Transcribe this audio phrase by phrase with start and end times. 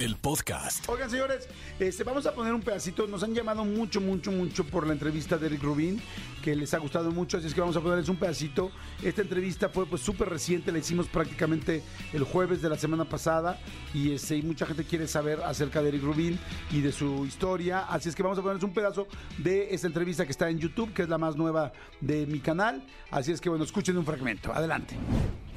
[0.00, 0.88] el podcast.
[0.88, 1.46] Oigan, señores,
[1.78, 3.06] este, vamos a poner un pedacito.
[3.06, 6.00] Nos han llamado mucho, mucho, mucho por la entrevista de Eric Rubin,
[6.42, 8.72] que les ha gustado mucho, así es que vamos a ponerles un pedacito.
[9.02, 11.82] Esta entrevista fue pues súper reciente, la hicimos prácticamente
[12.14, 13.60] el jueves de la semana pasada
[13.92, 16.38] y, este, y mucha gente quiere saber acerca de Eric Rubin
[16.70, 19.06] y de su historia, así es que vamos a ponerles un pedazo
[19.36, 22.82] de esta entrevista que está en YouTube, que es la más nueva de mi canal,
[23.10, 24.50] así es que bueno, escuchen un fragmento.
[24.50, 24.96] Adelante.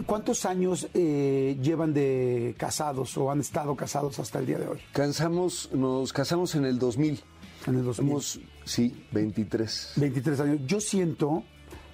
[0.06, 4.80] ¿Cuántos años eh, llevan de casados o han estado casados hasta el día de hoy?
[4.92, 7.22] Cansamos, nos casamos en el 2000.
[7.68, 7.96] En el 2000.
[7.96, 9.94] Somos, sí, 23.
[9.96, 10.60] 23 años.
[10.66, 11.44] Yo siento,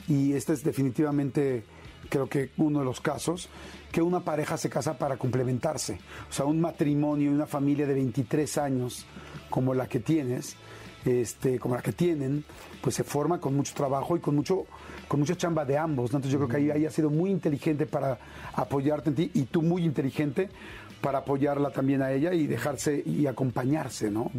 [0.08, 1.64] y este es definitivamente
[2.09, 3.50] creo que uno de los casos,
[3.92, 6.00] que una pareja se casa para complementarse.
[6.30, 9.05] O sea, un matrimonio y una familia de 23 años
[9.50, 10.55] como la que tienes,
[11.05, 12.44] este, como la que tienen,
[12.81, 14.66] pues se forma con mucho trabajo y con mucho,
[15.08, 16.11] con mucha chamba de ambos.
[16.11, 16.17] ¿no?
[16.17, 18.19] Entonces yo creo que ahí, ahí ha sido muy inteligente para
[18.53, 20.50] apoyarte en ti y tú muy inteligente
[21.02, 24.31] para apoyarla también a ella y dejarse y acompañarse, ¿no?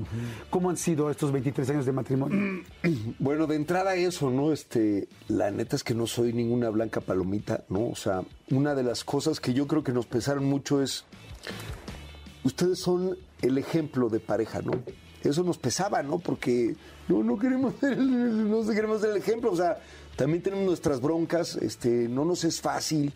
[0.51, 2.63] ¿Cómo han sido estos 23 años de matrimonio?
[3.19, 4.53] Bueno, de entrada eso, ¿no?
[4.53, 7.89] Este, la neta es que no soy ninguna blanca palomita, ¿no?
[7.89, 11.05] O sea, una de las cosas que yo creo que nos pesaron mucho es,
[12.45, 14.73] ustedes son el ejemplo de pareja, ¿no?
[15.23, 16.19] Eso nos pesaba, ¿no?
[16.19, 16.75] Porque
[17.09, 19.79] no, queremos ser el, no queremos ser el ejemplo, o sea,
[20.17, 23.13] también tenemos nuestras broncas, este, no nos es fácil,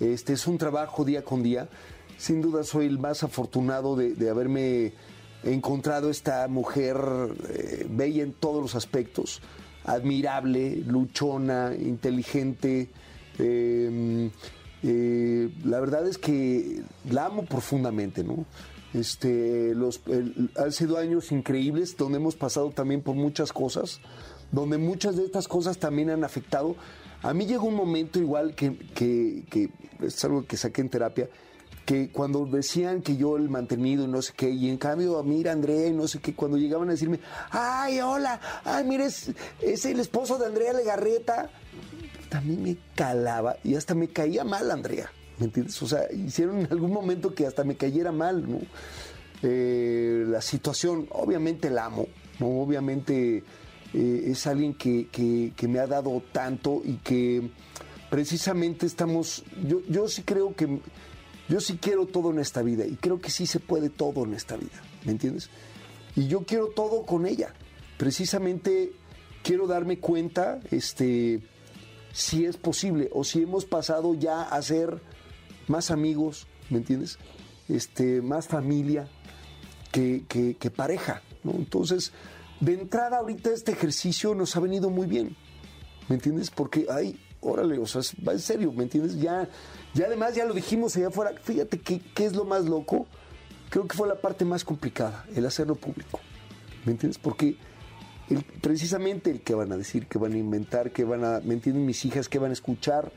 [0.00, 1.68] este, es un trabajo día con día.
[2.16, 4.92] Sin duda soy el más afortunado de, haberme
[5.42, 6.96] encontrado esta mujer
[7.50, 9.42] eh, bella en todos los aspectos,
[9.84, 12.88] admirable, luchona, inteligente.
[13.38, 14.30] eh,
[14.86, 18.44] eh, la verdad es que la amo profundamente, ¿no?
[18.94, 24.00] Este, los, el- han sido años increíbles donde hemos pasado también por muchas cosas,
[24.52, 26.76] donde muchas de estas cosas también han afectado.
[27.22, 31.28] A mí llegó un momento igual que, que, que es algo que saqué en terapia,
[31.84, 35.52] que cuando decían que yo el mantenido y no sé qué, y en cambio, mira
[35.52, 39.84] Andrea y no sé qué, cuando llegaban a decirme, ay, hola, ay, mira, es, es
[39.86, 41.50] el esposo de Andrea Legarreta,
[42.30, 45.80] también me calaba y hasta me caía mal Andrea, ¿me entiendes?
[45.82, 48.58] O sea, hicieron en algún momento que hasta me cayera mal, ¿no?
[49.42, 52.06] Eh, la situación, obviamente la amo.
[52.40, 53.42] Obviamente
[53.92, 57.50] eh, es alguien que, que- que me ha dado tanto y que
[58.10, 60.80] precisamente estamos, yo, yo sí creo que,
[61.48, 64.34] yo sí quiero todo en esta vida y creo que sí se puede todo en
[64.34, 65.50] esta vida, ¿me entiendes?
[66.16, 67.52] Y yo quiero todo con ella.
[67.98, 68.92] Precisamente
[69.42, 71.40] quiero darme cuenta, este,
[72.12, 75.00] si es posible o si hemos pasado ya a ser
[75.68, 77.18] más amigos, ¿me entiendes?
[77.68, 79.08] Este, más familia
[79.92, 81.52] que, que- que pareja, ¿no?
[81.52, 82.12] Entonces,
[82.60, 85.36] de entrada ahorita este ejercicio nos ha venido muy bien,
[86.08, 86.50] ¿me entiendes?
[86.50, 89.16] Porque, ay, órale, o sea, va en serio, ¿me entiendes?
[89.20, 89.48] Ya,
[89.94, 93.06] ya además ya lo dijimos allá afuera, fíjate qué es lo más loco,
[93.70, 96.20] creo que fue la parte más complicada, el hacerlo público,
[96.84, 97.18] ¿me entiendes?
[97.18, 97.56] Porque
[98.30, 101.54] el- precisamente el que van a decir, que van a inventar, que van a, ¿me
[101.54, 103.12] entienden mis hijas, que van a escuchar?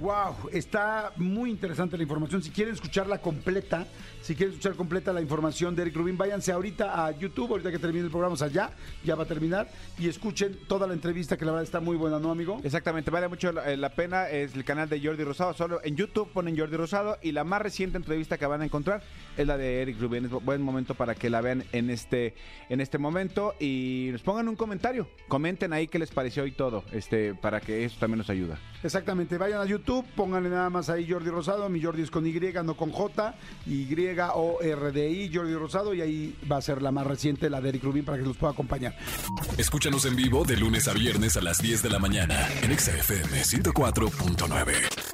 [0.00, 2.40] Wow, está muy interesante la información.
[2.42, 3.84] Si quieren escucharla completa,
[4.22, 7.80] si quieren escuchar completa la información de Eric Rubin, váyanse ahorita a YouTube, ahorita que
[7.80, 8.70] termine el programa, o sea, ya,
[9.04, 12.20] ya va a terminar, y escuchen toda la entrevista que la verdad está muy buena,
[12.20, 12.60] ¿no, amigo?
[12.62, 14.28] Exactamente, vale mucho la, eh, la pena.
[14.28, 15.52] Es el canal de Jordi Rosado.
[15.54, 17.18] Solo en YouTube ponen Jordi Rosado.
[17.22, 19.02] Y la más reciente entrevista que van a encontrar
[19.36, 20.26] es la de Eric Rubin.
[20.26, 22.34] Es bu- buen momento para que la vean en este,
[22.68, 23.54] en este momento.
[23.58, 25.08] Y nos pongan un comentario.
[25.26, 26.84] Comenten ahí qué les pareció y todo.
[26.92, 28.58] Este, para que eso también nos ayuda.
[28.84, 32.38] Exactamente, vayan a YouTube, pónganle nada más ahí Jordi Rosado, mi Jordi es con Y,
[32.64, 33.34] no con J,
[33.66, 33.88] Y
[34.34, 37.60] O R D I, Jordi Rosado, y ahí va a ser la más reciente, la
[37.60, 38.96] de Eric Rubin, para que los pueda acompañar.
[39.56, 42.92] Escúchanos en vivo de lunes a viernes a las 10 de la mañana en Exa
[42.92, 45.07] FM 104.9.